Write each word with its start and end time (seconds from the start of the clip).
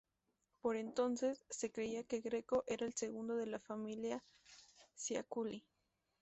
Por 0.61 0.77
entonces, 0.77 1.45
se 1.51 1.71
creía 1.71 2.03
que 2.03 2.21
Greco 2.21 2.63
era 2.65 2.87
el 2.87 2.95
segundo 2.95 3.35
de 3.35 3.45
la 3.45 3.59
familia 3.59 4.23
Ciaculli. 4.97 5.63